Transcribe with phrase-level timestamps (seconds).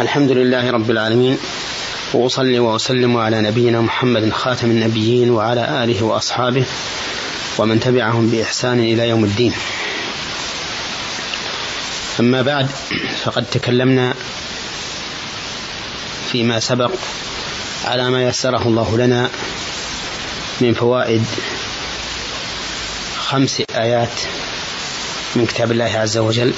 [0.00, 1.38] الحمد لله رب العالمين
[2.12, 6.64] وأصلي وأسلم على نبينا محمد خاتم النبيين وعلى آله وأصحابه
[7.58, 9.52] ومن تبعهم بإحسان إلى يوم الدين.
[12.20, 12.66] أما بعد
[13.24, 14.14] فقد تكلمنا
[16.32, 16.92] فيما سبق
[17.84, 19.30] على ما يسره الله لنا
[20.60, 21.24] من فوائد
[23.18, 24.20] خمس آيات
[25.36, 26.52] من كتاب الله عز وجل.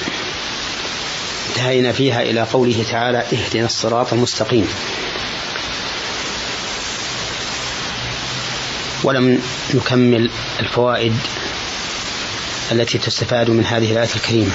[1.54, 4.68] انتهينا فيها إلى قوله تعالى اهدنا الصراط المستقيم.
[9.04, 9.42] ولم
[9.74, 10.30] نكمل
[10.60, 11.16] الفوائد
[12.72, 14.52] التي تستفاد من هذه الآية الكريمة.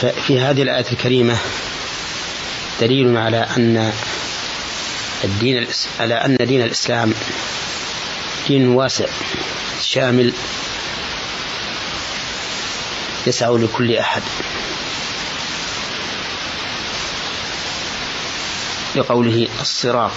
[0.00, 1.36] ففي هذه الآية الكريمة
[2.80, 3.92] دليل على أن
[5.24, 5.66] الدين
[6.00, 7.14] على أن دين الإسلام
[8.48, 9.06] دين واسع
[9.80, 10.32] شامل
[13.26, 14.22] يسع لكل أحد.
[18.96, 20.10] لقوله الصراط.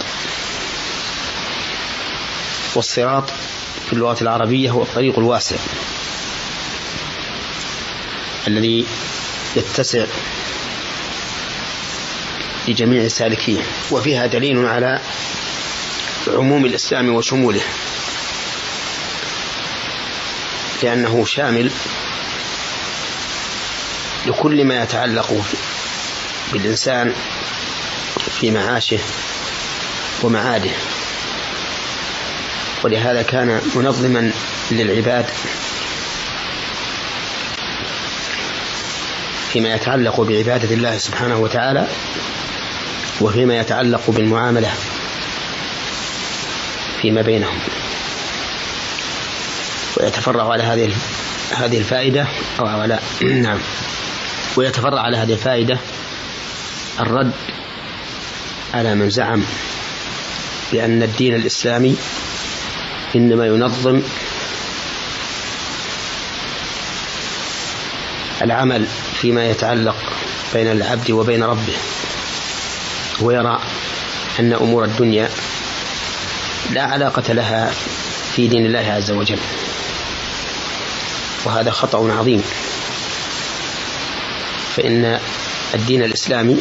[2.76, 3.30] والصراط
[3.88, 5.56] في اللغة العربية هو الطريق الواسع.
[8.48, 8.86] الذي
[9.56, 10.06] يتسع
[12.68, 13.62] لجميع السالكين.
[13.92, 15.02] وفيها دليل على
[16.28, 17.62] عموم الإسلام وشموله.
[20.84, 21.72] لأنه شامل
[24.28, 25.44] لكل ما يتعلق
[26.54, 27.14] بالإنسان
[28.40, 29.00] في معاشه
[30.24, 30.72] ومعاده.
[32.84, 34.32] ولهذا كان منظما
[34.72, 35.26] للعباد
[39.50, 41.88] فيما يتعلق بعبادة الله سبحانه وتعالى
[43.22, 44.74] وفيما يتعلق بالمعاملة
[47.02, 47.60] فيما بينهم.
[49.98, 50.94] ويتفرع على هذه
[51.52, 52.28] هذه الفائدة
[52.60, 53.60] أو على نعم.
[54.58, 55.78] ويتفرع على هذه الفائدة
[57.00, 57.32] الرد
[58.74, 59.44] على من زعم
[60.72, 61.96] بأن الدين الإسلامي
[63.16, 64.02] إنما ينظم
[68.42, 68.86] العمل
[69.22, 69.96] فيما يتعلق
[70.54, 71.74] بين العبد وبين ربه
[73.22, 73.60] ويرى
[74.40, 75.30] أن أمور الدنيا
[76.72, 77.72] لا علاقة لها
[78.36, 79.40] في دين الله عز وجل.
[81.46, 82.44] وهذا خطأ عظيم.
[84.78, 85.20] فإن
[85.74, 86.58] الدين الإسلامي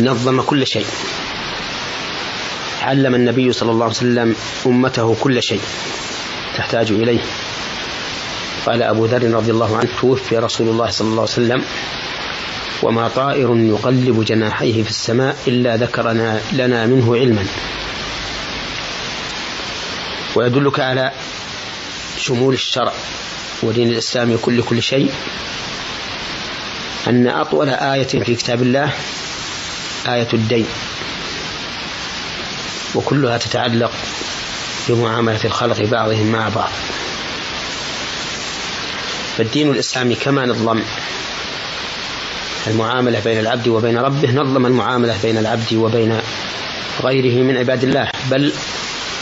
[0.00, 0.86] نظم كل شيء.
[2.82, 5.60] علم النبي صلى الله عليه وسلم أمته كل شيء
[6.56, 7.20] تحتاج إليه.
[8.66, 11.64] قال أبو ذر رضي الله عنه توفي رسول الله صلى الله عليه وسلم
[12.82, 17.46] وما طائر يقلب جناحيه في السماء إلا ذكرنا لنا منه علما.
[20.34, 21.12] ويدلك على
[22.18, 22.92] شمول الشرع
[23.62, 25.12] ودين الإسلام كل كل شيء
[27.08, 28.92] أن أطول آية في كتاب الله
[30.08, 30.66] آية الدين
[32.94, 33.92] وكلها تتعلق
[34.88, 36.70] بمعاملة الخلق بعضهم مع بعض.
[39.38, 40.82] فالدين الإسلامي كما نظم
[42.66, 46.20] المعاملة بين العبد وبين ربه نظم المعاملة بين العبد وبين
[47.02, 48.52] غيره من عباد الله بل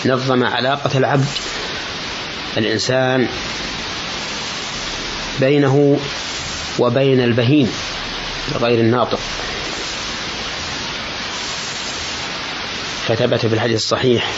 [0.06, 1.28] نظم علاقة العبد
[2.56, 3.28] الإنسان
[5.40, 5.98] بينه
[6.80, 7.72] وبين البهيم
[8.60, 9.20] غير الناطق.
[13.06, 14.30] فثبت في الحديث الصحيح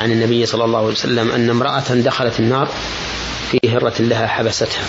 [0.00, 2.68] عن النبي صلى الله عليه وسلم أن امرأة دخلت النار
[3.50, 4.84] في هرة لها حبستها.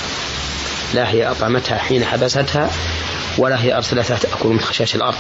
[0.94, 2.70] لا هي أطعمتها حين حبستها
[3.38, 5.18] ولا هي أرسلتها تأكل من خشاش الأرض.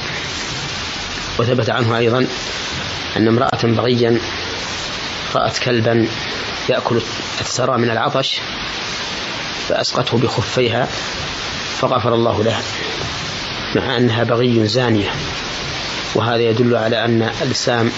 [1.39, 2.27] وثبت عنه أيضا
[3.17, 4.19] أن امرأة بغيا
[5.35, 6.07] رأت كلبا
[6.69, 7.01] يأكل
[7.41, 8.41] الثرى من العطش
[9.69, 10.87] فأسقته بخفيها
[11.81, 12.61] فغفر الله لها
[13.75, 15.11] مع أنها بغي زانية.
[16.15, 17.91] وهذا يدل على أن الإسلام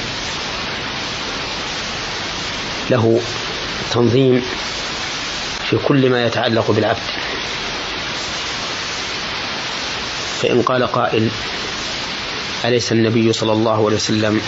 [2.89, 3.21] له
[3.91, 4.43] تنظيم
[5.69, 7.09] في كل ما يتعلق بالعبد.
[10.41, 11.29] فإن قال قائل
[12.65, 14.41] أليس النبي صلى الله عليه وسلم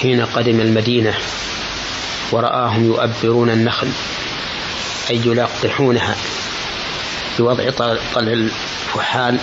[0.00, 1.14] حين قدم المدينة
[2.32, 3.88] ورآهم يؤبرون النخل
[5.10, 6.16] أي يلقحونها
[7.38, 7.70] بوضع
[8.14, 9.38] طلع الفحال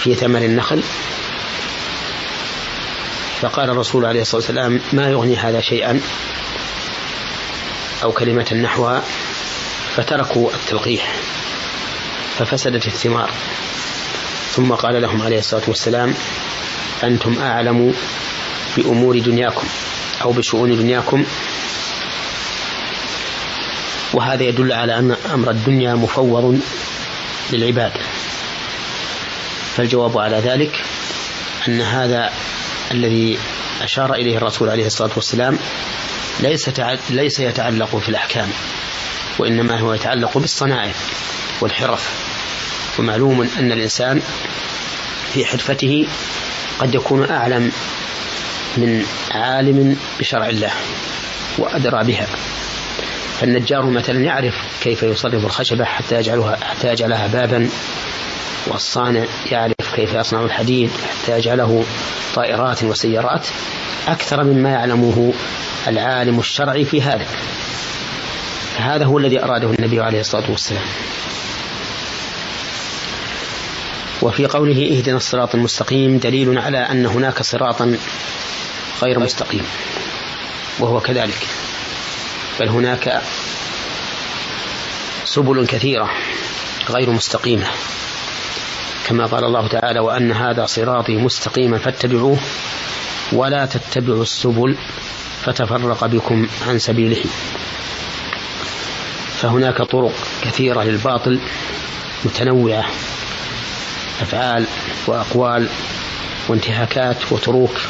[0.00, 0.82] في ثمر النخل.
[3.40, 6.00] فقال الرسول عليه الصلاة والسلام ما يغني هذا شيئا
[8.02, 9.02] أو كلمة نحوها.
[9.96, 11.14] فتركوا التلقيح
[12.38, 13.30] ففسدت الثمار.
[14.52, 16.14] ثم قال لهم عليه الصلاة والسلام
[17.04, 17.94] أنتم أعلم
[18.76, 19.66] بأمور دنياكم
[20.22, 21.24] أو بشؤون دنياكم.
[24.12, 26.60] وهذا يدل على أن أمر الدنيا مفوض
[27.52, 27.92] للعباد.
[29.76, 30.84] فالجواب على ذلك
[31.68, 32.32] أن هذا
[32.90, 33.38] الذي
[33.82, 35.58] أشار إليه الرسول عليه الصلاة والسلام
[36.40, 36.70] ليس
[37.10, 38.48] ليس يتعلق في الأحكام
[39.38, 40.92] وإنما هو يتعلق بالصنائع
[41.60, 42.08] والحرف.
[42.98, 44.22] ومعلوم أن الإنسان
[45.34, 46.06] في حرفته
[46.78, 47.72] قد يكون أعلم
[48.76, 50.72] من عالم بشرع الله
[51.58, 52.26] وأدرى بها.
[53.40, 57.68] فالنجار مثلا يعرف كيف يصرف الخشبة حتى يجعلها حتى يجعلها بابا
[58.66, 61.84] والصانع يعرف كيف يصنع الحديد حتى يجعله
[62.34, 63.46] طائرات وسيارات.
[64.08, 65.32] أكثر مما يعلمه
[65.88, 67.26] العالم الشرعي في هذا.
[68.78, 70.84] هذا هو الذي أراده النبي عليه الصلاة والسلام.
[74.22, 77.96] وفي قوله اهدنا الصراط المستقيم دليل على أن هناك صراطا
[79.02, 79.64] غير مستقيم
[80.78, 81.46] وهو كذلك.
[82.60, 83.22] بل هناك
[85.24, 86.10] سبل كثيرة
[86.90, 87.66] غير مستقيمة.
[89.06, 92.38] كما قال الله تعالى وأن هذا صراطي مستقيما فاتبعوه
[93.32, 94.76] ولا تتبعوا السبل
[95.44, 97.24] فتفرق بكم عن سبيله.
[99.40, 101.40] فهناك طرق كثيرة للباطل
[102.24, 102.84] متنوعة
[104.20, 104.66] أفعال
[105.06, 105.68] وأقوال
[106.48, 107.80] وانتهاكات وتروك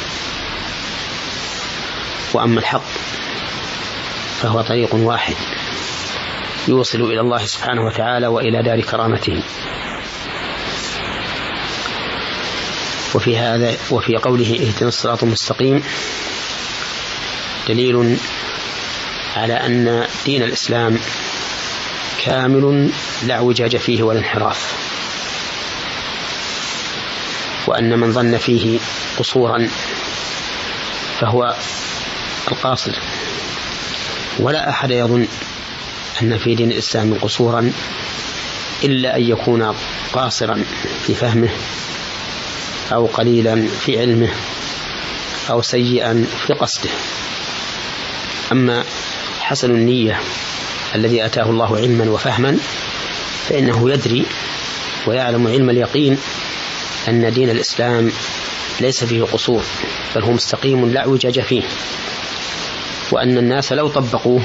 [2.32, 2.98] وأما الحق
[4.43, 5.35] فهو طريق واحد
[6.69, 9.43] يوصل إلى الله سبحانه وتعالى وإلى دار كرامته.
[13.14, 15.82] وفي هذا وفي قوله اهدنا الصراط المستقيم
[17.69, 18.17] دليل
[19.37, 20.99] على أن دين الإسلام
[22.25, 22.90] كامل
[23.26, 24.73] لا اعوجاج فيه ولا انحراف
[27.67, 28.79] وأن من ظن فيه
[29.19, 29.69] قصورا
[31.20, 31.56] فهو
[32.50, 32.93] القاصر.
[34.38, 35.26] ولا أحد يظن
[36.23, 37.73] أن في دين الإسلام قصورا
[38.85, 39.75] إلا أن يكون
[40.12, 40.64] قاصرا
[41.06, 41.49] في فهمه
[42.93, 44.29] أو قليلا في علمه
[45.50, 46.90] أو سيئا في قصده.
[48.52, 48.85] أما
[49.40, 50.20] حسن النية
[50.94, 52.58] الذي أتاه الله علما وفهما
[53.49, 54.25] فإنه يدري
[55.06, 56.19] ويعلم علم اليقين
[57.08, 58.12] أن دين الإسلام
[58.81, 59.62] ليس فيه قصور
[60.17, 61.62] بل هو مستقيم لا اعوجاج فيه.
[63.12, 64.43] وأن الناس لو طبقوه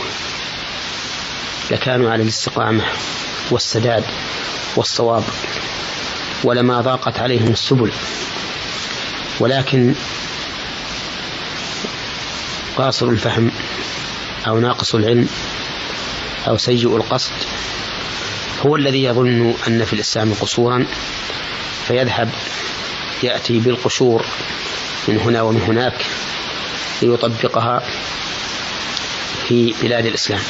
[1.72, 2.84] لكانوا على الاستقامة
[3.52, 4.04] والسداد
[4.76, 5.24] والصواب
[6.44, 7.92] ولما ضاقت عليهم السبل.
[9.40, 9.94] ولكن
[12.78, 13.52] قاصر الفهم
[14.48, 15.28] أو ناقص العلم
[16.48, 17.32] أو سيء القصد
[18.66, 20.86] هو الذي يظن أن في الإسلام قصورا
[21.88, 22.30] فيذهب
[23.24, 24.26] يأتي بالقشور
[25.08, 26.06] من هنا ومن هناك
[27.02, 27.84] ليطبقها
[29.48, 30.42] في بلاد الإسلام.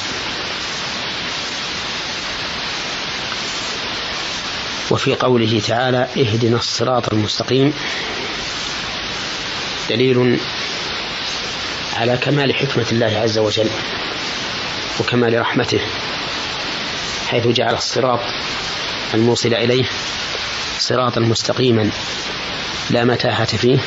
[4.91, 7.73] وفي قوله تعالى اهدنا الصراط المستقيم.
[9.89, 10.39] دليل
[11.93, 13.69] على كمال حكمة الله عز وجل
[14.99, 15.81] وكمال رحمته
[17.27, 18.19] حيث جعل الصراط
[19.13, 19.85] الموصل إليه
[20.79, 21.89] صراطا مستقيما
[22.89, 23.79] لا متاهة فيه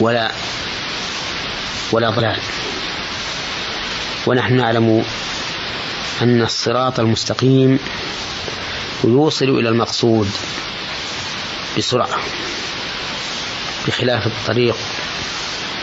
[0.00, 0.32] ولا
[1.92, 2.40] ولا ضلال.
[4.28, 5.04] ونحن نعلم
[6.22, 7.78] أن الصراط المستقيم
[9.04, 10.28] يوصل إلى المقصود
[11.78, 12.18] بسرعة
[13.86, 14.76] بخلاف الطريق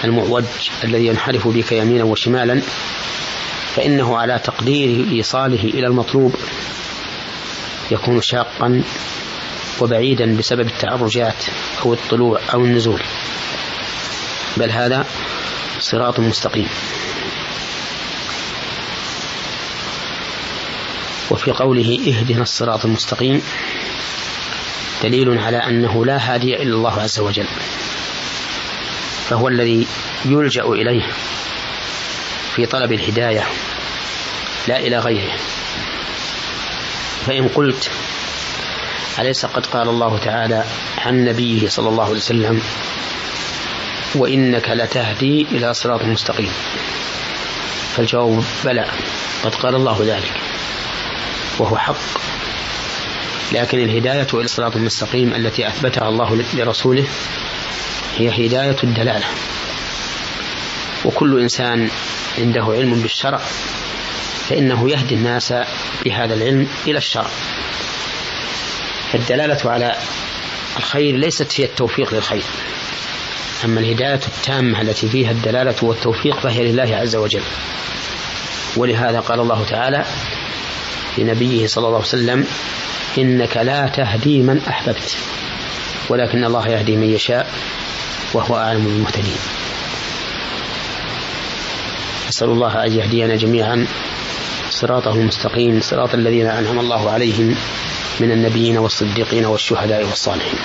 [0.03, 0.43] المعوج
[0.83, 2.61] الذي ينحرف بك يمينا وشمالا
[3.75, 6.35] فإنه على تقدير إيصاله إلى المطلوب.
[7.91, 8.83] يكون شاقا
[9.79, 11.43] وبعيدا بسبب التعرجات
[11.85, 13.01] أو الطلوع أو النزول.
[14.57, 15.05] بل هذا
[15.79, 16.67] صراط مستقيم.
[21.45, 23.41] وفي قوله اهدنا الصراط المستقيم
[25.03, 27.45] دليل على أنه لا هادي إلا الله عز وجل.
[29.29, 29.87] فهو الذي
[30.25, 31.03] يلجأ إليه
[32.55, 33.43] في طلب الهداية
[34.67, 35.33] لا إلى غيره.
[37.25, 37.91] فإن قلت
[39.19, 40.63] أليس قد قال الله تعالى
[40.97, 42.61] عن نبيه صلى الله عليه وسلم
[44.15, 46.51] وإنك لتهدي إلى صراط مستقيم؟
[47.95, 48.85] فالجواب بلى
[49.43, 50.54] قد قال الله ذلك.
[51.59, 51.95] وهو حق.
[53.51, 57.05] لكن الهداية إلى الصراط المستقيم التي أثبتها الله لرسوله
[58.17, 59.25] هي هداية الدلالة.
[61.05, 61.89] وكل إنسان
[62.37, 63.41] عنده علم بالشرع
[64.49, 65.53] فإنه يهدي الناس
[66.05, 67.27] بهذا العلم إلى الشرع.
[69.11, 69.95] فالدلالة على
[70.77, 72.43] الخير ليست هي التوفيق للخير.
[73.65, 77.43] أما الهداية التامة التي فيها الدلالة والتوفيق فهي لله عز وجل.
[78.75, 80.05] ولهذا قال الله تعالى
[81.17, 82.45] لنبيه صلى الله عليه وسلم
[83.17, 85.17] إنك لا تهدي من أحببت
[86.09, 87.53] ولكن الله يهدي من يشاء
[88.33, 89.37] وهو أعلم بالمهتدين.
[92.29, 93.87] أسأل الله أن يهدينا جميعا
[94.69, 97.55] صراطه المستقيم صراط الذين أنعم الله عليهم
[98.19, 100.59] من النبيين والصديقين والشهداء والصالحين.